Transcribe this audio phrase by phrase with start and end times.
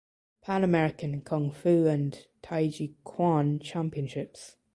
[0.41, 4.55] Pan American Kung Fu and Taijiquan Championships